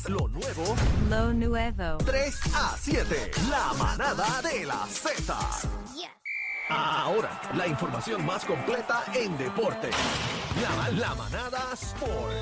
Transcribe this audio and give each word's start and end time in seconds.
es 0.00 0.08
lo 0.08 0.28
nuevo 0.28 0.76
Lo 1.08 1.32
nuevo. 1.32 1.98
3 2.04 2.40
a 2.54 2.76
7. 2.78 3.30
La 3.50 3.72
manada 3.74 4.40
de 4.42 4.64
la 4.64 4.86
Z. 4.86 5.36
Ahora, 6.68 7.40
la 7.54 7.66
información 7.66 8.24
más 8.24 8.44
completa 8.44 9.02
en 9.14 9.36
deporte. 9.36 9.90
La, 10.62 10.90
la 10.90 11.14
manada 11.14 11.72
Sport. 11.72 12.34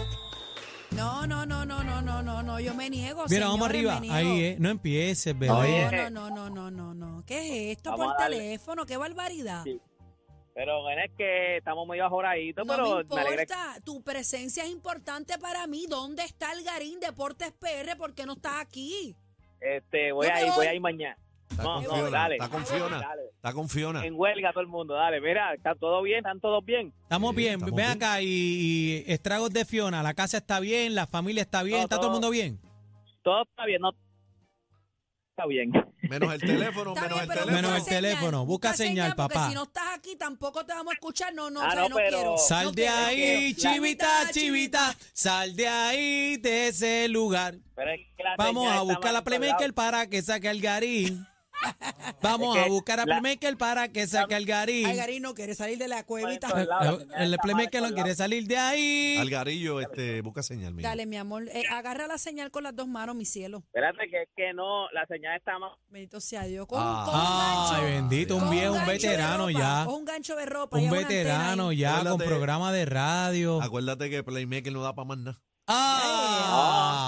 No, 0.90 1.26
no, 1.26 1.46
no, 1.46 1.64
no, 1.64 1.82
no, 1.82 2.02
no, 2.02 2.22
no, 2.22 2.42
no, 2.42 2.60
yo 2.60 2.74
me 2.74 2.90
niego. 2.90 3.24
Mira, 3.28 3.48
vamos 3.48 3.68
arriba. 3.68 4.00
Ahí, 4.10 4.44
eh. 4.44 4.56
No 4.58 4.68
empieces, 4.70 5.38
bebé. 5.38 5.52
Oye. 5.52 6.10
No, 6.10 6.30
no, 6.30 6.30
no, 6.30 6.50
no, 6.50 6.70
no, 6.70 6.94
no. 6.94 7.24
¿Qué 7.26 7.70
es 7.72 7.78
esto 7.78 7.90
Vamos 7.90 8.14
por 8.14 8.26
teléfono? 8.26 8.86
¡Qué 8.86 8.96
barbaridad! 8.96 9.64
Sí. 9.64 9.80
Pero 10.58 10.82
bueno, 10.82 11.00
es 11.04 11.12
que 11.16 11.58
estamos 11.58 11.86
medio 11.86 12.04
ajoraditos, 12.04 12.66
No 12.66 12.72
pero 12.74 12.96
me 12.96 13.14
me 13.14 13.20
alegra 13.20 13.42
importa, 13.42 13.80
tu 13.84 14.02
presencia 14.02 14.64
es 14.64 14.70
importante 14.70 15.38
para 15.38 15.68
mí. 15.68 15.86
¿Dónde 15.88 16.24
está 16.24 16.50
el 16.52 16.64
Garín 16.64 16.98
Deportes 16.98 17.52
PR? 17.52 17.96
¿Por 17.96 18.12
qué 18.12 18.26
no 18.26 18.32
estás 18.32 18.54
aquí? 18.60 19.14
Este, 19.60 20.10
voy 20.10 20.26
a 20.26 20.34
me 20.34 20.40
ir, 20.40 20.46
voy 20.48 20.56
voy. 20.56 20.66
a 20.66 20.74
ir 20.74 20.80
mañana. 20.80 21.16
Está 21.48 21.62
No, 21.62 21.74
con 21.76 21.84
no, 21.84 21.90
Fiona, 21.94 22.10
dale. 22.10 22.34
está 22.34 22.48
con 22.48 22.66
Fiona, 22.66 22.98
Dale. 23.00 23.22
está 23.36 23.52
con 23.52 23.68
Fiona. 23.68 24.04
En 24.04 24.14
huelga 24.18 24.50
todo 24.52 24.62
el 24.62 24.66
mundo, 24.66 24.94
dale. 24.94 25.20
Mira, 25.20 25.54
¿está 25.54 25.76
todo 25.76 26.02
bien? 26.02 26.18
¿Están 26.18 26.40
todos 26.40 26.64
bien? 26.64 26.92
Estamos 27.04 27.30
Sí, 27.30 27.36
bien. 27.36 27.52
estamos 27.54 27.76
Ven 27.76 27.86
bien. 27.86 27.90
acá 27.96 28.20
y, 28.20 28.26
y 28.26 29.04
estragos 29.12 29.50
de 29.50 29.64
Fiona. 29.64 30.02
La 30.02 30.14
casa 30.14 30.38
está 30.38 30.58
bien, 30.58 30.96
la 30.96 31.06
familia 31.06 31.42
está 31.42 31.62
bien, 31.62 31.78
No, 31.78 31.84
está 31.84 31.96
todo 31.98 32.06
el 32.06 32.08
todo- 32.08 32.12
mundo 32.14 32.30
bien. 32.30 32.60
Todo 33.22 33.42
está 33.44 33.64
bien, 33.64 33.80
no 33.80 33.92
está 35.38 35.46
bien. 35.46 35.70
Menos 36.02 36.34
el 36.34 36.40
teléfono, 36.40 36.94
Está 36.94 37.02
menos 37.02 37.18
bien, 37.18 37.22
el 37.22 37.28
pero 37.28 37.40
teléfono. 37.44 37.52
Menos 37.56 37.70
el 37.72 37.78
busca 37.78 37.94
teléfono, 37.94 38.46
busca 38.46 38.74
señal, 38.74 39.14
porque 39.16 39.34
papá. 39.34 39.48
si 39.48 39.54
no 39.54 39.62
estás 39.62 39.84
aquí 39.94 40.16
tampoco 40.16 40.66
te 40.66 40.72
vamos 40.74 40.90
a 40.90 40.94
escuchar. 40.94 41.32
No, 41.34 41.48
no, 41.50 41.62
Ah, 41.62 41.68
o 41.68 41.70
sea, 41.70 41.80
no, 41.82 41.88
no, 41.90 41.96
pero- 41.96 42.18
quiero. 42.18 42.38
Sal 42.38 42.64
no 42.66 42.70
de 42.72 42.82
quiero, 42.82 42.96
no 43.00 43.06
ahí, 43.06 43.54
quiero. 43.54 43.74
chivita, 43.74 44.30
chivita. 44.32 44.96
Sal 45.12 45.54
de 45.56 45.68
ahí, 45.68 46.36
de 46.38 46.68
ese 46.68 47.08
lugar. 47.08 47.54
Pero 47.76 47.90
es 47.92 48.00
que 48.16 48.22
la 48.24 48.34
Vamos 48.36 48.64
señal 48.64 48.72
a 48.72 48.74
está 48.80 48.82
buscar 48.84 49.00
mal 49.12 49.14
a 49.16 49.18
en 49.18 49.24
todos 49.24 49.38
Playmaker 49.38 49.74
para 49.74 50.06
que 50.08 50.22
saque 50.22 50.48
al 50.48 50.60
Garín. 50.60 51.26
Vamos 52.22 52.56
Es 52.56 52.64
a 52.64 52.68
buscar 52.68 53.00
a 53.00 53.06
la- 53.06 53.20
Playmaker 53.20 53.56
para 53.56 53.88
que 53.88 54.06
saque 54.06 54.34
al 54.34 54.44
Garín. 54.44 54.86
Ay, 54.86 54.96
Garín 54.96 55.22
no 55.22 55.34
quiere 55.34 55.54
salir 55.54 55.78
de 55.78 55.88
la 55.88 56.02
cuevita. 56.04 56.48
El, 56.60 57.32
el- 57.32 57.38
Playmaker 57.38 57.82
no 57.82 57.92
quiere 57.94 58.14
salir 58.14 58.46
de 58.46 58.56
ahí. 58.58 59.16
Algarillo, 59.18 59.80
este, 59.80 60.20
busca 60.22 60.42
señal, 60.42 60.74
mijo. 60.74 60.88
Dale, 60.88 61.06
mi 61.06 61.16
amor. 61.16 61.44
eh, 61.48 61.62
agarra 61.70 62.06
la 62.06 62.18
señal 62.18 62.50
con 62.50 62.62
las 62.64 62.74
dos 62.74 62.88
manos, 62.88 63.14
mi 63.16 63.24
cielo. 63.24 63.58
Espérate, 63.66 64.08
que 64.10 64.22
es 64.22 64.28
que 64.36 64.52
no, 64.54 64.90
la 64.90 65.06
señal 65.06 65.36
está 65.36 65.58
mal. 65.58 65.70
Bendito 65.88 66.20
sea 66.20 66.44
Dios. 66.44 66.66
Con, 66.66 66.78
Ah. 66.82 67.04
con 67.06 67.14
un 67.14 67.84
Ay, 67.86 67.92
bendito, 67.94 68.36
un 68.36 68.50
viejo, 68.50 68.74
un 68.74 68.86
veterano 68.86 69.46
ropa, 69.48 69.58
ya. 69.58 69.84
Con 69.86 69.94
un 69.94 70.04
gancho 70.04 70.36
de 70.36 70.46
ropa. 70.46 70.78
Un 70.78 70.90
veterano 70.90 71.72
ya 71.72 72.04
con 72.04 72.18
programa 72.18 72.72
de 72.72 72.84
radio. 72.84 73.62
Acuérdate 73.62 74.10
que 74.10 74.22
Playmaker 74.22 74.72
no 74.72 74.82
da 74.82 74.94
para 74.94 75.06
más 75.06 75.18
nada. 75.18 75.40
Ah. 75.70 77.07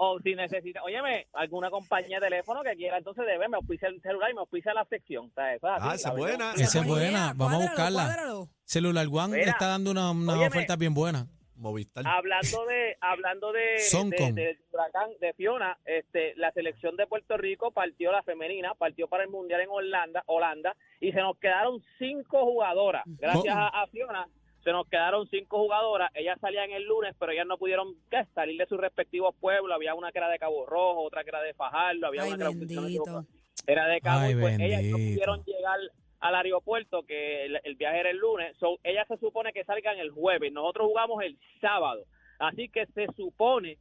o 0.00 0.18
si 0.20 0.34
necesita, 0.34 0.82
óyeme, 0.82 1.26
alguna 1.32 1.70
compañía 1.70 2.18
de 2.20 2.26
teléfono 2.28 2.62
que 2.62 2.74
quiera, 2.76 2.98
entonces 2.98 3.26
debe, 3.26 3.48
me 3.48 3.56
auspicia 3.56 3.88
el 3.88 4.00
celular 4.00 4.30
y 4.30 4.34
me 4.34 4.40
auspicia 4.40 4.72
la 4.72 4.84
sección. 4.84 5.26
O 5.26 5.34
sea, 5.34 5.54
eso 5.54 5.66
es 5.66 5.72
así, 5.74 5.88
Ah, 5.90 5.94
esa 5.94 6.08
es 6.10 6.16
buena. 6.16 6.52
Esa 6.54 6.80
es 6.80 6.86
Buena 6.86 7.32
vamos 7.36 7.54
a 7.62 7.66
buscarla. 7.68 8.04
cuádralo. 8.04 8.48
Celular 8.64 9.06
One 9.10 9.36
Mira, 9.38 9.50
está 9.50 9.66
dando 9.68 9.90
una, 9.90 10.10
una 10.12 10.32
óyeme. 10.34 10.46
oferta 10.48 10.76
bien 10.76 10.94
buena. 10.94 11.26
Movistar. 11.56 12.04
Hablando 12.06 12.66
de, 12.66 12.96
hablando 13.00 13.52
de, 13.52 13.60
de, 13.60 13.78
Soncom. 13.80 14.32
del 14.32 14.60
huracán 14.70 15.10
de 15.20 15.32
Fiona, 15.32 15.76
este, 15.84 16.32
la 16.36 16.52
selección 16.52 16.94
de 16.96 17.08
Puerto 17.08 17.36
Rico 17.36 17.72
partió 17.72 18.12
la 18.12 18.22
femenina, 18.22 18.74
partió 18.76 19.08
para 19.08 19.24
el 19.24 19.28
mundial 19.30 19.62
en 19.62 19.68
Holanda, 19.68 20.22
Holanda, 20.26 20.76
y 21.00 21.10
se 21.10 21.18
nos 21.20 21.36
quedaron 21.38 21.82
cinco 21.98 22.44
jugadoras. 22.44 23.02
Gracias 23.06 23.52
a, 23.56 23.66
a 23.82 23.88
Fiona, 23.88 24.28
se 24.68 24.72
nos 24.72 24.86
quedaron 24.86 25.26
cinco 25.30 25.56
jugadoras. 25.62 26.10
Ellas 26.14 26.38
salían 26.42 26.70
el 26.72 26.84
lunes, 26.84 27.14
pero 27.18 27.32
ellas 27.32 27.46
no 27.46 27.56
pudieron 27.56 27.94
¿qué? 28.10 28.26
salir 28.34 28.58
de 28.58 28.66
sus 28.66 28.78
respectivos 28.78 29.34
pueblos. 29.40 29.74
Había 29.74 29.94
una 29.94 30.12
que 30.12 30.18
era 30.18 30.28
de 30.28 30.38
Cabo 30.38 30.66
Rojo, 30.66 31.00
otra 31.04 31.24
que 31.24 31.30
era 31.30 31.40
de 31.40 31.54
Fajardo, 31.54 32.06
había 32.06 32.24
Ay, 32.24 32.28
una 32.28 32.36
que 32.36 32.42
era- 32.42 32.50
bendito. 32.50 33.24
de 33.66 34.00
Cabo 34.02 34.20
Ay, 34.20 34.32
y 34.32 34.36
pues 34.36 34.60
ellas 34.60 34.82
no 34.84 34.96
pudieron 34.98 35.42
llegar 35.44 35.78
al 36.20 36.34
aeropuerto 36.34 37.02
que 37.04 37.46
el, 37.46 37.58
el 37.64 37.76
viaje 37.76 38.00
era 38.00 38.10
el 38.10 38.18
lunes. 38.18 38.54
So, 38.60 38.78
ellas 38.84 39.06
se 39.08 39.16
supone 39.16 39.54
que 39.54 39.64
salgan 39.64 39.98
el 39.98 40.10
jueves. 40.10 40.52
Nosotros 40.52 40.86
jugamos 40.88 41.22
el 41.22 41.38
sábado. 41.62 42.04
Así 42.38 42.68
que 42.68 42.84
se 42.88 43.06
supone 43.16 43.78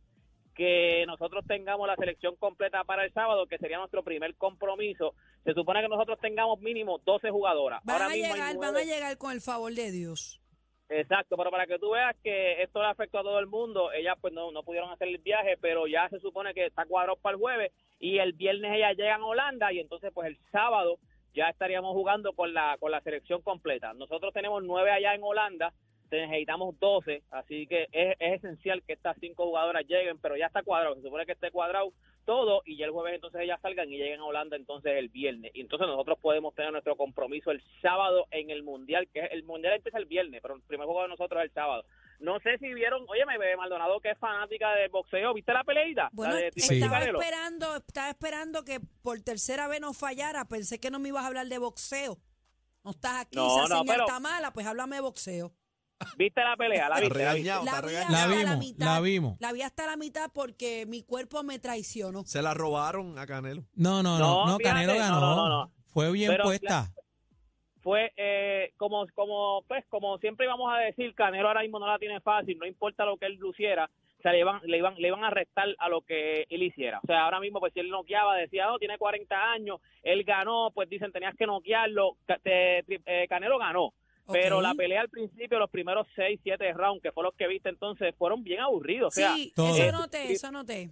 que 0.56 1.04
nosotros 1.06 1.44
tengamos 1.46 1.86
la 1.86 1.98
selección 1.98 2.38
completa 2.38 2.86
para 2.86 3.04
el 3.04 3.12
sábado, 3.12 3.46
que 3.48 3.58
sería 3.58 3.78
nuestro 3.78 4.04
primer 4.04 4.36
compromiso. 4.36 5.16
Se 5.44 5.54
supone 5.54 5.82
que 5.82 5.90
nosotros 5.90 6.18
tengamos 6.22 6.62
mínimo 6.62 7.00
12 7.06 7.30
jugadoras. 7.30 7.82
Van 7.84 7.94
Ahora 7.96 8.06
a 8.06 8.10
mismo 8.16 8.34
llegar, 8.34 8.56
van 8.56 8.76
a 8.78 8.84
llegar 8.84 9.18
con 9.18 9.34
el 9.34 9.42
favor 9.42 9.74
de 9.74 9.92
Dios. 9.92 10.42
Exacto, 10.90 11.36
pero 11.36 11.52
para 11.52 11.68
que 11.68 11.80
tú 11.80 11.92
veas 11.92 12.16
que 12.24 12.62
esto 12.62 12.80
le 12.82 12.88
afectó 12.88 13.20
a 13.20 13.24
todo 13.24 13.40
el 13.40 13.48
mundo, 13.48 13.92
ellas 13.92 14.16
pues 14.22 14.34
no, 14.34 14.52
no 14.52 14.64
pudieron 14.64 14.90
hacer 14.90 15.10
el 15.10 15.18
viaje, 15.18 15.58
pero 15.60 15.86
ya 15.86 16.08
se 16.10 16.20
supone 16.20 16.54
que 16.54 16.66
está 16.66 16.86
cuadrado 16.86 17.18
para 17.18 17.36
el 17.36 17.42
jueves 17.42 17.74
y 18.00 18.20
el 18.20 18.32
viernes 18.32 18.74
ellas 18.74 18.96
llegan 18.96 19.22
a 19.22 19.26
Holanda 19.26 19.74
y 19.74 19.80
entonces 19.80 20.12
pues 20.14 20.28
el 20.28 20.38
sábado 20.50 20.98
ya 21.34 21.50
estaríamos 21.50 21.94
jugando 21.94 22.32
con 22.34 22.54
la 22.54 22.78
con 22.80 22.92
la 22.92 23.02
selección 23.02 23.42
completa. 23.42 23.94
Nosotros 23.94 24.34
tenemos 24.34 24.64
nueve 24.64 24.92
allá 24.92 25.14
en 25.14 25.24
Holanda, 25.24 25.74
necesitamos 26.10 26.80
12, 26.80 27.22
así 27.32 27.68
que 27.68 27.88
es, 27.92 28.16
es 28.20 28.36
esencial 28.44 28.82
que 28.84 28.94
estas 28.94 29.18
cinco 29.20 29.46
jugadoras 29.46 29.86
lleguen, 29.88 30.18
pero 30.20 30.38
ya 30.38 30.46
está 30.46 30.64
cuadrado, 30.64 30.96
se 30.96 31.02
supone 31.02 31.26
que 31.26 31.34
esté 31.34 31.52
cuadrado 31.52 31.92
todo 32.28 32.62
y 32.66 32.76
ya 32.78 32.86
el 32.86 32.92
jueves 32.92 33.16
entonces 33.16 33.40
ellas 33.42 33.60
salgan 33.62 33.90
y 33.92 33.98
lleguen 33.98 34.20
a 34.20 34.26
Holanda 34.26 34.58
entonces 34.58 34.92
el 34.98 35.08
viernes. 35.08 35.50
Y 35.56 35.62
entonces 35.62 35.88
nosotros 35.88 36.20
podemos 36.22 36.54
tener 36.54 36.72
nuestro 36.74 36.96
compromiso 36.98 37.50
el 37.52 37.64
sábado 37.82 38.28
en 38.32 38.50
el 38.52 38.64
Mundial, 38.64 39.08
que 39.14 39.22
el 39.22 39.44
Mundial 39.44 39.74
empieza 39.76 39.98
el 39.98 40.06
viernes, 40.06 40.42
pero 40.42 40.56
el 40.56 40.62
primer 40.62 40.86
juego 40.86 41.04
de 41.04 41.08
nosotros 41.08 41.40
es 41.42 41.46
el 41.50 41.54
sábado. 41.54 41.86
No 42.20 42.40
sé 42.42 42.58
si 42.58 42.74
vieron, 42.74 43.06
oye, 43.08 43.26
me 43.26 43.38
ve 43.38 43.56
Maldonado 43.56 44.00
que 44.02 44.12
es 44.12 44.18
fanática 44.18 44.76
de 44.76 44.90
boxeo, 44.90 45.34
¿viste 45.34 45.54
la 45.54 45.64
peleita? 45.64 46.10
Bueno, 46.12 46.34
la 46.34 46.40
de 46.42 46.52
Sí. 46.52 46.68
Triple 46.68 46.78
estaba 46.86 47.04
esperando, 47.04 47.76
estaba 47.78 48.10
esperando 48.10 48.64
que 48.66 48.80
por 49.02 49.22
tercera 49.22 49.68
vez 49.68 49.80
no 49.82 49.94
fallara. 49.94 50.46
Pensé 50.46 50.80
que 50.80 50.92
no 50.92 51.00
me 51.00 51.10
ibas 51.10 51.24
a 51.24 51.28
hablar 51.28 51.48
de 51.48 51.58
boxeo. 51.60 52.18
No 52.84 52.92
estás 52.92 53.22
aquí, 53.26 53.36
No, 53.38 53.48
esa 53.64 53.74
no, 53.74 53.80
señal 53.82 53.96
pero- 53.96 54.06
está 54.08 54.20
mala, 54.20 54.52
pues 54.52 54.66
háblame 54.66 54.96
de 54.98 55.02
boxeo. 55.02 55.52
¿Viste 56.18 56.42
la 56.44 56.56
pelea? 56.56 56.90
¿La 56.90 57.00
viste? 57.00 57.18
¿La 57.18 57.32
regañado, 57.32 57.62
vi. 57.62 57.66
La 57.66 58.00
hasta 58.02 58.12
la 58.12 58.28
vimos, 58.28 58.58
mitad. 58.60 58.86
la 58.86 59.00
vimos. 59.00 59.38
La 59.40 59.52
vi 59.54 59.62
hasta 59.62 59.86
la 59.86 59.98
mitad 59.98 60.30
porque 60.34 60.86
mi 60.88 61.04
cuerpo 61.04 61.44
me 61.44 61.60
traicionó. 61.60 62.24
Se 62.26 62.42
la 62.42 62.54
robaron 62.54 63.18
a 63.18 63.26
Canelo. 63.26 63.64
No, 63.76 64.04
no, 64.04 64.18
no, 64.20 64.46
No, 64.46 64.52
no, 64.54 64.58
Canelo 64.60 64.96
ganó. 64.96 65.20
no, 65.20 65.50
no. 65.50 65.72
Fue 65.88 66.12
bien 66.12 66.32
Pero 66.32 66.44
puesta. 66.44 66.88
fue 67.82 68.12
eh, 68.18 68.74
como 68.78 69.06
como 69.16 69.64
pues 69.68 69.86
como 69.90 70.18
siempre 70.20 70.46
íbamos 70.46 70.72
a 70.74 70.80
decir 70.80 71.16
Canelo 71.16 71.48
ahora 71.48 71.62
mismo 71.62 71.80
no 71.80 71.88
la 71.88 71.98
tiene 71.98 72.20
fácil 72.22 72.58
no 72.60 72.68
importa 72.68 73.06
lo 73.06 73.18
que 73.18 73.26
él 73.26 73.36
luciera 73.36 73.90
o 74.18 74.22
sea, 74.22 74.32
le 74.32 74.40
iban, 74.40 74.60
le 74.64 74.78
iban, 74.78 74.96
le 74.98 75.08
iban 75.10 75.24
a 75.24 75.30
restar 75.30 75.68
a 75.78 75.90
lo 75.90 76.02
que 76.02 76.48
él 76.50 76.64
hiciera. 76.64 77.00
O 77.04 77.06
sea, 77.06 77.26
ahora 77.26 77.40
mismo, 77.40 77.60
pues 77.60 77.72
si 77.74 77.80
él 77.80 77.90
noqueaba, 77.90 78.36
decía, 78.36 78.66
no, 78.66 78.80
tiene 78.80 78.98
40 78.98 79.52
años, 79.52 79.80
él 80.02 80.24
ganó, 80.24 80.72
pues 80.74 80.90
dicen, 80.90 81.12
tenías 81.12 81.36
que 81.36 81.46
noquearlo. 81.46 82.18
Eh, 82.44 83.26
Canelo 83.30 83.60
ganó. 83.60 83.94
Pero 84.32 84.62
la 84.62 84.74
pelea 84.74 85.02
al 85.02 85.10
principio, 85.10 85.60
los 85.60 85.70
primeros 85.70 86.08
6, 86.16 86.40
7 86.44 86.74
rounds, 86.74 87.02
que 87.02 87.12
fue 87.12 87.24
los 87.24 87.34
que 87.36 87.48
viste 87.48 87.70
entonces, 87.70 88.14
fueron 88.18 88.44
bien 88.44 88.60
aburridos. 88.60 89.08
O 89.08 89.12
sea, 89.12 89.34
sí, 89.36 89.52
todo. 89.56 89.70
eso 89.76 89.84
Eh, 89.84 89.92
noté, 89.92 90.32
eso 90.32 90.52
noté. 90.52 90.92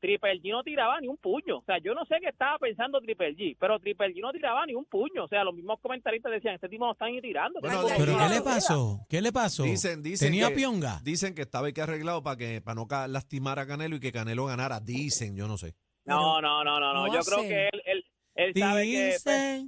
Triple 0.00 0.40
G 0.42 0.50
no 0.50 0.64
tiraba 0.64 1.00
ni 1.00 1.06
un 1.06 1.16
puño. 1.16 1.58
O 1.58 1.62
sea, 1.64 1.78
yo 1.78 1.94
no 1.94 2.04
sé 2.06 2.16
qué 2.20 2.28
estaba 2.30 2.58
pensando 2.58 3.00
Triple 3.00 3.36
G, 3.36 3.56
pero 3.60 3.78
Triple 3.78 4.08
G 4.12 4.20
no 4.20 4.32
tiraba 4.32 4.66
ni 4.66 4.74
un 4.74 4.84
puño. 4.84 5.22
O 5.24 5.28
sea, 5.28 5.44
los 5.44 5.54
mismos 5.54 5.78
comentaristas 5.80 6.32
decían, 6.32 6.54
este 6.56 6.68
tipo 6.68 6.84
no 6.84 6.92
está 6.92 7.06
ni 7.06 7.20
tirando. 7.20 7.60
Bueno, 7.60 7.82
¿Pero 7.86 7.98
qué 7.98 8.12
tira". 8.12 8.28
le 8.28 8.40
pasó? 8.42 9.06
¿Qué 9.08 9.22
le 9.22 9.30
pasó? 9.30 9.62
Dicen, 9.62 10.02
dicen 10.02 10.26
¿Tenía 10.28 10.48
que, 10.48 10.56
pionga? 10.56 11.00
Dicen 11.04 11.36
que 11.36 11.42
estaba 11.42 11.70
que 11.70 11.80
arreglado 11.82 12.20
para 12.20 12.36
que 12.36 12.60
para 12.60 12.74
no 12.74 12.88
lastimar 13.06 13.60
a 13.60 13.66
Canelo 13.68 13.94
y 13.94 14.00
que 14.00 14.10
Canelo 14.10 14.46
ganara. 14.46 14.80
Dicen, 14.80 15.36
yo 15.36 15.46
no 15.46 15.56
sé. 15.56 15.76
No, 16.04 16.40
no, 16.40 16.64
no, 16.64 16.80
no, 16.80 16.92
no. 16.92 17.06
no 17.06 17.14
Yo 17.14 17.22
sé. 17.22 17.30
creo 17.30 17.42
que 17.48 17.68
él, 17.72 17.82
él, 17.86 18.04
él 18.34 18.52
sabe 18.58 18.84
que 18.90 19.16
pues. 19.22 19.66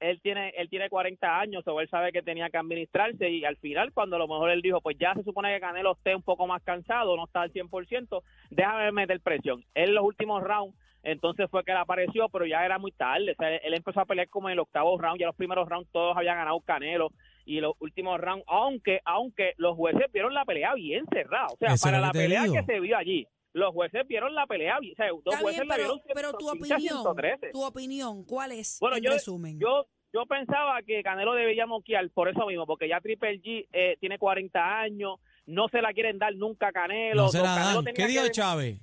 Él 0.00 0.20
tiene 0.22 0.50
él 0.56 0.68
tiene 0.68 0.88
40 0.88 1.40
años 1.40 1.62
o 1.66 1.80
él 1.80 1.88
sabe 1.88 2.12
que 2.12 2.22
tenía 2.22 2.50
que 2.50 2.56
administrarse 2.58 3.30
y 3.30 3.44
al 3.44 3.56
final 3.56 3.92
cuando 3.92 4.16
a 4.16 4.18
lo 4.18 4.28
mejor 4.28 4.50
él 4.50 4.62
dijo 4.62 4.80
pues 4.80 4.96
ya 4.98 5.14
se 5.14 5.22
supone 5.22 5.52
que 5.54 5.60
Canelo 5.60 5.92
esté 5.92 6.14
un 6.14 6.22
poco 6.22 6.46
más 6.46 6.62
cansado 6.62 7.16
no 7.16 7.24
está 7.24 7.42
al 7.42 7.52
100% 7.52 8.22
déjame 8.50 8.92
meter 8.92 9.20
presión 9.20 9.64
en 9.74 9.94
los 9.94 10.04
últimos 10.04 10.42
rounds 10.42 10.76
entonces 11.02 11.48
fue 11.50 11.64
que 11.64 11.72
él 11.72 11.78
apareció 11.78 12.28
pero 12.28 12.46
ya 12.46 12.64
era 12.64 12.78
muy 12.78 12.92
tarde 12.92 13.32
o 13.32 13.34
sea, 13.36 13.54
él 13.56 13.74
empezó 13.74 14.00
a 14.00 14.06
pelear 14.06 14.28
como 14.28 14.48
en 14.48 14.54
el 14.54 14.58
octavo 14.60 14.98
round 14.98 15.20
ya 15.20 15.26
los 15.26 15.36
primeros 15.36 15.68
rounds 15.68 15.88
todos 15.92 16.16
habían 16.16 16.36
ganado 16.36 16.60
Canelo 16.60 17.10
y 17.44 17.60
los 17.60 17.74
últimos 17.80 18.20
rounds 18.20 18.44
aunque 18.46 19.00
aunque 19.04 19.54
los 19.56 19.74
jueces 19.76 20.10
vieron 20.12 20.34
la 20.34 20.44
pelea 20.44 20.74
bien 20.74 21.04
cerrada 21.12 21.46
o 21.52 21.56
sea 21.56 21.74
Eso 21.74 21.86
para 21.86 22.00
la 22.00 22.10
pelea 22.12 22.42
digo. 22.44 22.54
que 22.54 22.62
se 22.64 22.80
vio 22.80 22.96
allí 22.96 23.26
los 23.58 23.72
jueces 23.74 24.06
vieron 24.08 24.34
la 24.34 24.46
pelea 24.46 24.78
o 24.78 24.94
sea, 24.96 25.08
dos 25.08 25.18
Está 25.26 25.38
jueces 25.38 25.60
bien, 25.60 25.68
la 25.68 25.74
pero, 25.76 25.86
vieron 25.94 26.02
pero 26.14 26.32
tu 26.32 26.46
115 26.48 26.72
a 26.72 26.76
opinión, 26.76 26.98
113. 27.02 27.50
tu 27.52 27.64
opinión, 27.64 28.24
¿cuál 28.24 28.52
es 28.52 28.78
Bueno, 28.80 28.96
en 28.96 29.02
yo, 29.02 29.10
resumen? 29.12 29.58
yo 29.60 29.86
yo 30.10 30.24
pensaba 30.24 30.80
que 30.82 31.02
Canelo 31.02 31.34
debería 31.34 31.66
noquear 31.66 32.08
por 32.10 32.30
eso 32.30 32.46
mismo, 32.46 32.64
porque 32.66 32.88
ya 32.88 32.98
Triple 33.00 33.42
G 33.42 33.68
eh, 33.72 33.98
tiene 34.00 34.18
40 34.18 34.80
años, 34.80 35.20
no 35.44 35.68
se 35.68 35.82
la 35.82 35.92
quieren 35.92 36.18
dar 36.18 36.34
nunca 36.34 36.68
a 36.68 36.72
Canelo. 36.72 37.24
No 37.24 37.28
se 37.28 37.42
la 37.42 37.54
Canelo 37.56 37.82
dan. 37.82 37.84
¿Qué 37.84 37.92
que 37.92 38.06
dijo 38.06 38.26
Chávez? 38.30 38.80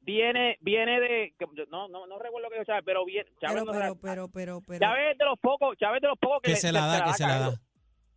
Viene, 0.00 0.58
viene 0.60 0.98
de, 0.98 1.34
que- 1.38 1.46
no, 1.70 1.86
no, 1.86 2.08
no 2.08 2.18
recuerdo 2.18 2.40
lo 2.40 2.48
que 2.50 2.56
dijo 2.56 2.64
Chávez, 2.64 2.82
pero 2.84 3.04
viene, 3.04 3.30
Chávez, 3.40 3.62
pero, 3.62 3.64
no 3.66 3.72
pero, 3.72 3.96
pero, 4.00 4.28
pero, 4.32 4.60
pero, 4.66 4.80
Chávez 4.80 5.12
es 5.12 5.18
de 5.18 5.24
los 5.26 5.38
pocos, 5.38 5.76
Chávez 5.78 5.98
es 5.98 6.02
de 6.02 6.08
los 6.08 6.18
pocos 6.18 6.38
que, 6.42 6.48
Que 6.50 6.54
le- 6.54 6.60
se 6.60 6.72
la 6.72 6.86
da, 6.86 7.04
que 7.04 7.12
se 7.12 7.22
la 7.24 7.38
da. 7.38 7.50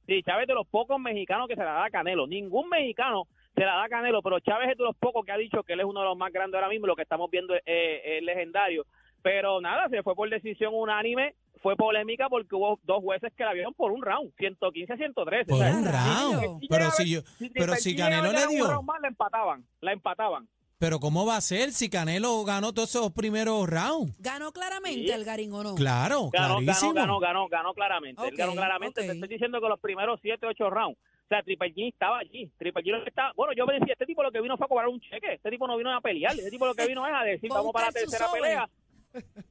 Sí, 0.07 0.24
Chávez 0.24 0.42
es 0.44 0.48
de 0.48 0.54
los 0.56 0.68
pocos 0.68 1.00
mexicanos 1.00 1.48
que 1.48 1.54
se 1.56 1.63
la 1.63 1.74
da 1.74 1.86
a 1.86 1.89
Canelo. 1.92 2.25
Ningún 2.25 2.69
mexicano 2.69 3.27
se 3.55 3.61
la 3.65 3.75
da 3.75 3.87
Canelo, 3.89 4.21
pero 4.21 4.39
Chávez 4.39 4.69
es 4.71 4.77
de 4.77 4.83
los 4.83 4.95
pocos 4.97 5.25
que 5.25 5.31
ha 5.31 5.37
dicho 5.37 5.63
que 5.63 5.73
él 5.73 5.79
es 5.79 5.85
uno 5.85 6.01
de 6.01 6.05
los 6.07 6.17
más 6.17 6.31
grandes 6.31 6.55
ahora 6.55 6.69
mismo, 6.69 6.87
lo 6.87 6.95
que 6.95 7.03
estamos 7.03 7.29
viendo 7.31 7.55
es, 7.55 7.61
eh, 7.65 8.17
es 8.17 8.23
legendario. 8.23 8.85
Pero 9.21 9.59
nada, 9.61 9.89
se 9.89 10.03
fue 10.03 10.13
por 10.13 10.29
decisión 10.29 10.73
unánime, 10.75 11.33
fue 11.63 11.75
polémica 11.75 12.29
porque 12.29 12.53
hubo 12.53 12.79
dos 12.83 13.01
jueces 13.01 13.33
que 13.35 13.43
la 13.43 13.53
vieron 13.53 13.73
por 13.73 13.91
un 13.91 14.03
round, 14.03 14.31
115 14.37 14.93
a 14.93 14.97
113. 14.97 15.45
Por 15.45 15.55
O 15.55 15.59
sea, 15.59 15.71
un 15.75 15.85
round. 15.85 16.65
Pero 16.69 16.91
si 16.91 17.09
yo, 17.09 17.21
si 17.39 17.49
pero 17.49 17.75
si 17.75 17.95
Canelo 17.95 18.31
le 18.31 18.43
un 18.45 18.49
dio. 18.53 18.67
round 18.67 18.85
más, 18.87 19.01
la 19.01 19.07
empataban, 19.07 19.65
la 19.81 19.93
empataban. 19.93 20.47
Pero 20.77 20.99
¿cómo 20.99 21.25
va 21.25 21.37
a 21.37 21.41
ser 21.41 21.71
si 21.71 21.89
Canelo 21.89 22.43
ganó 22.43 22.73
todos 22.73 22.89
esos 22.93 23.11
primeros 23.13 23.67
rounds? 23.67 24.13
¿Ganó 24.19 24.51
claramente 24.51 25.07
Sí. 25.07 25.09
el 25.11 25.23
Garín 25.23 25.53
o 25.53 25.63
no? 25.63 25.73
Claro, 25.73 26.29
Ganó, 26.31 26.57
clarísimo. 26.57 26.93
ganó, 26.93 27.17
ganó, 27.19 27.47
ganó, 27.47 27.47
ganó 27.47 27.73
claramente. 27.73 28.27
Él 28.27 28.35
ganó 28.35 28.51
claramente. 28.51 29.01
Te 29.01 29.11
estoy 29.13 29.29
diciendo 29.29 29.59
que 29.61 29.69
los 29.69 29.79
primeros 29.79 30.19
7, 30.21 30.45
8 30.45 30.69
rounds. 30.69 30.99
O 31.25 31.27
sea, 31.27 31.42
Triple 31.42 31.74
G 31.74 31.89
estaba 31.89 32.19
allí. 32.19 32.51
Triple 32.57 32.83
G 32.83 32.92
no 32.92 33.04
estaba. 33.06 33.33
Bueno, 33.36 33.54
yo 33.54 33.66
me 33.66 33.74
decía, 33.80 33.94
este 33.94 34.06
tipo 34.06 34.22
lo 34.22 34.31
que 34.31 34.42
vino 34.42 34.56
fue 34.57 34.66
a 34.66 34.69
cobrar 34.69 34.88
un 34.88 35.00
cheque. 35.01 35.33
Este 35.33 35.50
tipo 35.50 35.68
no 35.68 35.75
vino 35.77 35.92
a 35.95 36.00
pelear. 36.01 36.33
Este 36.33 36.51
tipo 36.51 36.66
lo 36.68 36.75
que 36.75 36.86
vino 36.88 37.06
es 37.07 37.13
a 37.13 37.24
decir, 37.24 37.50
vamos 37.50 37.72
para 37.74 37.88
la 37.88 37.92
tercera 37.92 38.27
sobre. 38.27 38.42
pelea 38.42 38.69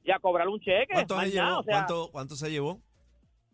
y 0.05 0.11
a 0.11 0.19
cobrar 0.19 0.47
un 0.47 0.59
cheque. 0.59 0.93
¿Cuánto, 0.93 1.19
se 1.19 1.31
llevó? 1.31 1.57
o 1.59 1.63
sea, 1.63 1.73
¿Cuánto, 1.73 2.09
¿Cuánto 2.11 2.35
se 2.35 2.49
llevó? 2.51 2.79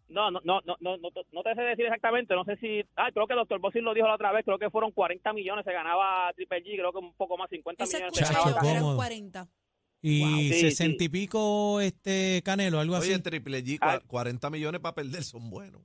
No, 0.10 0.30
no, 0.30 0.42
no, 0.44 0.60
no, 0.66 0.76
no, 0.82 0.98
no, 0.98 1.42
te 1.44 1.56
sé 1.56 1.62
decir 1.62 1.86
exactamente. 1.86 2.36
No 2.36 2.44
sé 2.44 2.58
si. 2.58 2.84
Ah, 2.98 3.10
creo 3.14 3.26
que 3.28 3.34
el 3.34 3.40
doctor 3.40 3.60
Bossi 3.60 3.80
lo 3.80 3.94
dijo 3.94 4.06
la 4.08 4.16
otra 4.16 4.32
vez. 4.34 4.44
Creo 4.46 4.60
que 4.60 4.70
fueron 4.70 4.92
40 4.92 5.32
millones. 5.34 5.64
Se 5.66 5.72
ganaba 5.72 6.32
Triple 6.36 6.64
G. 6.64 6.76
Creo 6.76 6.92
que 6.92 7.00
un 7.00 7.14
poco 7.16 7.38
más, 7.38 7.50
50 7.50 7.84
Eso 7.86 7.98
millones. 7.98 8.18
se 8.18 8.24
ganaba 8.26 8.52
eran 8.70 8.82
cómodo. 8.82 8.98
40. 8.98 9.48
Y 10.04 10.22
Wow. 10.22 10.30
Sí, 10.40 10.54
sesenta 10.54 10.98
sí. 11.00 11.06
y 11.06 11.10
pico 11.10 11.80
este 11.80 12.42
Canelo, 12.44 12.80
algo 12.80 12.96
así. 12.96 13.10
Oye, 13.14 13.20
Triple 13.20 13.64
G, 13.64 13.78
Ah. 13.82 14.00
cua- 14.00 14.08
40 14.08 14.50
millones 14.50 14.82
para 14.82 14.96
perder 14.96 15.24
son 15.24 15.50
buenos. 15.50 15.82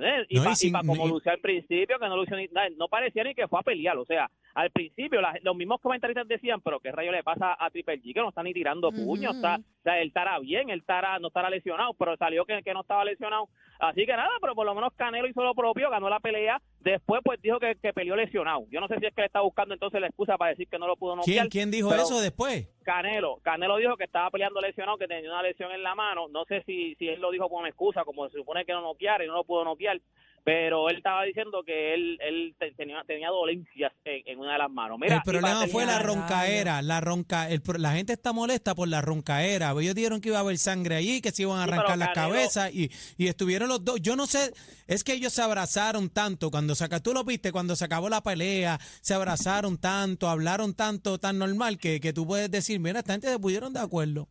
No, 0.00 0.06
y 0.06 0.10
No, 0.10 0.24
y 0.28 0.38
para 0.44 0.54
sin- 0.54 0.72
como 0.72 1.06
y- 1.06 1.10
lució 1.10 1.32
al 1.32 1.38
principio, 1.40 1.98
que 1.98 2.08
no 2.08 2.16
lució 2.16 2.36
ni 2.36 2.46
nada, 2.48 2.68
no 2.76 2.88
parecía 2.88 3.24
ni 3.24 3.34
que 3.34 3.48
fue 3.48 3.60
a 3.60 3.62
pelear. 3.62 3.96
O 3.98 4.04
sea, 4.04 4.30
al 4.54 4.70
principio 4.70 5.20
la- 5.20 5.38
los 5.42 5.54
mismos 5.56 5.80
comentaristas 5.80 6.26
decían, 6.28 6.60
pero 6.60 6.80
¿qué 6.80 6.90
rayo 6.92 7.12
le 7.12 7.22
pasa 7.22 7.56
a 7.58 7.70
Triple 7.70 8.00
G? 8.00 8.14
Que 8.14 8.20
no 8.20 8.28
está 8.30 8.42
ni 8.42 8.52
tirando 8.54 8.90
puños. 8.90 9.34
Está, 9.36 9.56
o 9.56 9.82
sea, 9.82 10.00
él 10.00 10.08
estará 10.08 10.38
bien, 10.38 10.70
él 10.70 10.80
estará, 10.80 11.18
no 11.18 11.28
estará 11.28 11.50
lesionado, 11.50 11.94
pero 11.94 12.16
salió 12.16 12.44
que, 12.44 12.62
que 12.62 12.72
no 12.74 12.80
estaba 12.82 13.04
lesionado. 13.04 13.48
Así 13.80 14.06
que 14.06 14.12
nada, 14.12 14.30
pero 14.40 14.54
por 14.54 14.64
lo 14.66 14.74
menos 14.74 14.92
Canelo 14.94 15.26
hizo 15.28 15.42
lo 15.42 15.54
propio, 15.54 15.90
ganó 15.90 16.08
la 16.08 16.20
pelea. 16.20 16.60
Después, 16.82 17.20
pues 17.24 17.40
dijo 17.40 17.58
que, 17.60 17.76
que 17.76 17.92
peleó 17.92 18.16
lesionado. 18.16 18.66
Yo 18.70 18.80
no 18.80 18.88
sé 18.88 18.98
si 18.98 19.06
es 19.06 19.14
que 19.14 19.20
le 19.20 19.26
está 19.26 19.40
buscando 19.40 19.74
entonces 19.74 20.00
la 20.00 20.08
excusa 20.08 20.36
para 20.36 20.50
decir 20.50 20.68
que 20.68 20.78
no 20.78 20.86
lo 20.86 20.96
pudo 20.96 21.16
noquear. 21.16 21.48
¿Quién, 21.48 21.50
quién 21.50 21.70
dijo 21.70 21.94
eso 21.94 22.20
después? 22.20 22.68
Canelo, 22.82 23.38
Canelo 23.42 23.76
dijo 23.76 23.96
que 23.96 24.04
estaba 24.04 24.30
peleando 24.30 24.60
lesionado, 24.60 24.98
que 24.98 25.06
tenía 25.06 25.30
una 25.30 25.42
lesión 25.42 25.70
en 25.70 25.82
la 25.82 25.94
mano. 25.94 26.28
No 26.28 26.44
sé 26.44 26.62
si, 26.66 26.94
si 26.96 27.08
él 27.08 27.20
lo 27.20 27.30
dijo 27.30 27.48
como 27.48 27.66
excusa, 27.66 28.04
como 28.04 28.28
se 28.28 28.38
supone 28.38 28.64
que 28.64 28.72
no 28.72 28.80
noqueara 28.80 29.24
y 29.24 29.28
no 29.28 29.34
lo 29.34 29.44
pudo 29.44 29.64
noquear, 29.64 30.00
pero 30.44 30.88
él 30.90 30.96
estaba 30.96 31.22
diciendo 31.24 31.62
que 31.64 31.94
él, 31.94 32.18
él 32.20 32.54
te- 32.58 32.72
tenía, 32.72 33.02
tenía 33.06 33.28
dolencias 33.28 33.92
en, 34.04 34.22
en 34.26 34.38
una 34.40 34.52
de 34.52 34.58
las 34.58 34.70
manos. 34.70 34.98
Mira, 34.98 35.16
el 35.16 35.22
problema 35.22 35.66
fue 35.68 35.86
la 35.86 36.00
roncaera, 36.00 36.82
la 36.82 37.00
ronca, 37.00 37.48
el 37.48 37.62
la 37.78 37.92
gente 37.92 38.12
está 38.12 38.32
molesta 38.32 38.74
por 38.74 38.88
la 38.88 39.00
roncaera. 39.00 39.70
Ellos 39.80 39.94
dijeron 39.94 40.20
que 40.20 40.30
iba 40.30 40.38
a 40.38 40.40
haber 40.40 40.58
sangre 40.58 40.96
allí, 40.96 41.20
que 41.20 41.30
se 41.30 41.42
iban 41.42 41.58
a 41.58 41.64
arrancar 41.64 41.96
las 41.98 42.08
Canelo- 42.08 42.14
cabezas 42.14 42.74
y, 42.74 42.90
y 43.16 43.28
estuvieron 43.28 43.68
los 43.68 43.84
dos. 43.84 44.00
Yo 44.00 44.16
no 44.16 44.26
sé, 44.26 44.52
es 44.88 45.04
que 45.04 45.12
ellos 45.14 45.32
se 45.32 45.42
abrazaron 45.42 46.10
tanto 46.10 46.50
cuando 46.50 46.74
se, 46.74 46.88
tú 47.00 47.12
lo 47.12 47.22
viste 47.24 47.52
cuando 47.52 47.76
se 47.76 47.84
acabó 47.84 48.08
la 48.08 48.20
pelea, 48.22 48.78
se 49.00 49.14
abrazaron 49.14 49.78
tanto, 49.80 50.28
hablaron 50.28 50.74
tanto, 50.74 51.18
tan 51.18 51.38
normal 51.38 51.78
que, 51.78 52.00
que 52.00 52.12
tú 52.12 52.26
puedes 52.26 52.50
decir, 52.50 52.80
mira, 52.80 52.98
esta 52.98 53.12
gente 53.12 53.28
se 53.28 53.38
pudieron 53.38 53.72
de 53.72 53.80
acuerdo. 53.80 54.28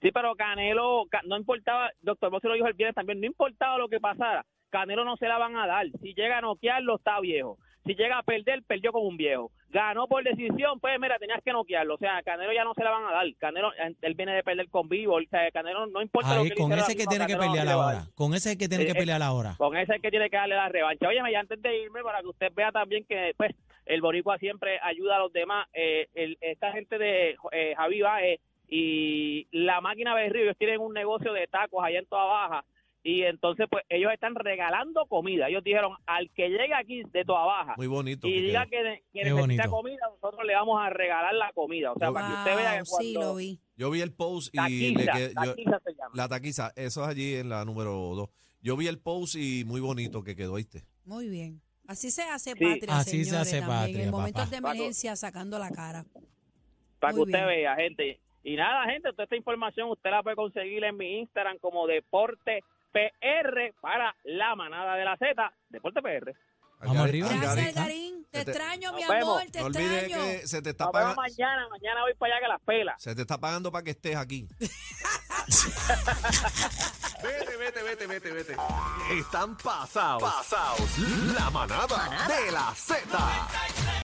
Sí, 0.00 0.10
pero 0.12 0.34
Canelo, 0.36 1.06
Ca- 1.10 1.20
no 1.26 1.36
importaba, 1.36 1.90
doctor 2.00 2.30
Bossi 2.30 2.46
lo 2.46 2.54
dijo 2.54 2.66
el 2.66 2.74
viernes 2.74 2.94
también, 2.94 3.20
no 3.20 3.26
importaba 3.26 3.76
lo 3.76 3.88
que 3.88 4.00
pasara, 4.00 4.46
Canelo 4.70 5.04
no 5.04 5.16
se 5.16 5.28
la 5.28 5.38
van 5.38 5.56
a 5.56 5.66
dar. 5.66 5.86
Si 6.02 6.14
llega 6.14 6.38
a 6.38 6.40
noquearlo, 6.40 6.96
está 6.96 7.20
viejo. 7.20 7.58
Si 7.86 7.94
llega 7.94 8.18
a 8.18 8.22
perder, 8.22 8.62
perdió 8.62 8.92
como 8.92 9.08
un 9.08 9.16
viejo. 9.16 9.50
Ganó 9.70 10.06
por 10.06 10.22
decisión, 10.22 10.78
pues 10.80 10.98
mira, 11.00 11.18
tenías 11.18 11.42
que 11.42 11.52
noquearlo. 11.52 11.94
O 11.94 11.98
sea, 11.98 12.22
Canelo 12.22 12.52
ya 12.52 12.62
no 12.64 12.74
se 12.74 12.84
la 12.84 12.90
van 12.90 13.04
a 13.06 13.12
dar. 13.12 13.26
Canelo, 13.38 13.72
eh, 13.72 13.94
él 14.02 14.14
viene 14.14 14.34
de 14.34 14.42
perder 14.42 14.68
con 14.68 14.88
vivo. 14.88 15.16
O 15.16 15.20
sea, 15.30 15.50
Canelo 15.50 15.86
no 15.86 16.02
importa 16.02 16.36
lo 16.36 16.42
que 16.42 16.50
le 16.50 16.54
con 16.56 16.72
ese 16.72 16.94
que 16.96 17.06
tiene 17.06 17.26
que 17.26 17.32
Canelo 17.32 17.46
no 17.46 17.52
pelear 17.52 17.66
dar. 17.66 17.74
ahora, 17.74 18.02
con 18.14 18.34
ese 18.34 18.58
que 18.58 18.68
tiene 18.68 18.84
que 18.84 18.90
Eh, 18.92 18.94
pelear 18.94 19.22
ahora. 19.22 19.54
Con 19.56 19.76
ese 19.76 19.98
que 20.00 20.10
tiene 20.10 20.28
que 20.28 20.36
darle 20.36 20.56
la 20.56 20.68
revancha. 20.68 21.08
Oye, 21.08 21.20
y 21.30 21.34
antes 21.34 21.60
de 21.62 21.82
irme, 21.82 22.02
para 22.02 22.20
que 22.20 22.26
usted 22.28 22.52
vea 22.54 22.70
también 22.70 23.04
que 23.08 23.32
pues 23.36 23.54
el 23.86 24.02
boricua 24.02 24.36
siempre 24.38 24.78
ayuda 24.82 25.16
a 25.16 25.20
los 25.20 25.32
demás. 25.32 25.66
Eh, 25.72 26.08
el- 26.14 26.36
esta 26.42 26.72
gente 26.72 26.98
de 26.98 27.36
eh, 27.52 27.74
Javi 27.76 28.02
Baez 28.02 28.40
y 28.68 29.46
la 29.52 29.80
máquina 29.80 30.14
de 30.14 30.28
Río, 30.28 30.44
ellos 30.44 30.56
tienen 30.58 30.80
un 30.80 30.92
negocio 30.92 31.32
de 31.32 31.46
tacos 31.46 31.82
allá 31.84 31.98
en 31.98 32.06
Toda 32.06 32.24
Baja. 32.24 32.64
Y 33.02 33.22
entonces, 33.22 33.66
pues, 33.70 33.82
ellos 33.88 34.12
están 34.12 34.34
regalando 34.34 35.06
comida. 35.06 35.48
Ellos 35.48 35.64
dijeron, 35.64 35.94
al 36.06 36.30
que 36.32 36.50
llegue 36.50 36.74
aquí 36.74 37.02
de 37.12 37.24
Toda 37.24 37.46
Baja 37.46 37.74
Muy 37.78 37.86
bonito. 37.86 38.28
y 38.28 38.34
que 38.34 38.40
diga 38.42 38.66
quedó. 38.66 38.82
que, 38.82 39.02
que 39.12 39.18
necesita 39.24 39.40
bonito. 39.40 39.70
comida, 39.70 40.00
nosotros 40.10 40.44
le 40.46 40.54
vamos 40.54 40.78
a 40.82 40.90
regalar 40.90 41.32
la 41.34 41.50
comida. 41.54 41.92
O 41.92 41.98
sea, 41.98 42.08
Yo- 42.08 42.12
para 42.14 42.26
que 42.28 42.34
usted 42.34 42.56
vea 42.56 42.78
que 42.78 42.84
sí, 42.84 42.92
cuando... 43.14 43.20
lo 43.20 43.34
vi. 43.36 43.60
Yo 43.76 43.90
vi 43.90 44.00
el 44.02 44.12
post 44.12 44.48
y 44.52 44.56
Taquiza, 44.58 44.98
le 44.98 45.06
qued- 45.06 45.28
yo- 45.44 45.50
taquiza 45.54 45.80
se 45.82 45.94
llama. 45.94 46.10
la 46.14 46.28
taquiza, 46.28 46.72
eso 46.76 47.02
es 47.02 47.08
allí 47.08 47.34
en 47.36 47.48
la 47.48 47.64
número 47.64 47.92
2. 48.14 48.28
Yo 48.60 48.76
vi 48.76 48.86
el 48.88 48.98
post 48.98 49.36
y 49.36 49.64
muy 49.64 49.80
bonito 49.80 50.22
que 50.22 50.36
quedó, 50.36 50.54
¿viste? 50.56 50.84
Muy 51.06 51.28
bien. 51.30 51.62
Así 51.86 52.10
se 52.10 52.22
hace 52.22 52.52
Sí. 52.52 52.62
patria, 52.62 52.98
Así 52.98 53.24
se 53.24 53.34
hace 53.36 53.60
también, 53.60 53.78
patria, 53.80 54.04
En 54.04 54.10
momentos 54.10 54.42
papá. 54.44 54.50
de 54.50 54.56
emergencia, 54.58 55.16
sacando 55.16 55.58
la 55.58 55.70
cara. 55.70 56.04
para 57.00 57.14
que 57.14 57.20
usted 57.20 57.32
bien. 57.32 57.46
vea, 57.46 57.76
gente. 57.76 58.20
Y 58.44 58.56
nada, 58.56 58.84
gente, 58.84 59.10
toda 59.12 59.24
esta 59.24 59.36
información 59.36 59.88
usted 59.90 60.10
la 60.10 60.22
puede 60.22 60.36
conseguir 60.36 60.84
en 60.84 60.96
mi 60.98 61.18
Instagram 61.20 61.58
como 61.58 61.86
Deporte 61.86 62.60
PR 62.92 63.74
para 63.80 64.14
la 64.24 64.54
manada 64.56 64.94
de 64.96 65.04
la 65.04 65.16
Z, 65.16 65.52
Deporte 65.68 66.00
PR. 66.02 66.32
Vamos 66.82 66.96
arriba. 67.04 67.28
Gracias, 67.28 67.76
Algarín. 67.76 68.26
Te 68.30 68.40
extraño, 68.40 68.92
mi 68.94 69.02
amor, 69.02 69.42
te 69.50 69.58
No 69.60 69.66
olvides 69.66 70.04
extraño. 70.04 70.24
que 70.24 70.46
se 70.46 70.62
te 70.62 70.70
está 70.70 70.84
Nos 70.84 70.92
vemos 70.94 71.14
pagando. 71.16 71.22
mañana, 71.22 71.68
mañana 71.68 72.00
voy 72.02 72.14
para 72.14 72.34
allá 72.36 72.42
que 72.42 72.48
las 72.48 72.60
pelas. 72.62 73.02
Se 73.02 73.14
te 73.14 73.20
está 73.22 73.38
pagando 73.38 73.70
para 73.72 73.82
que 73.84 73.90
estés 73.90 74.16
aquí. 74.16 74.48
Vete, 77.22 77.56
vete, 77.58 77.82
vete, 77.82 78.06
vete, 78.06 78.30
vete. 78.30 78.56
Están 79.18 79.56
pasados. 79.58 80.22
Pasados. 80.22 80.98
La 81.34 81.50
manada 81.50 82.26
de 82.28 82.50
la 82.50 82.74
Z. 82.74 82.98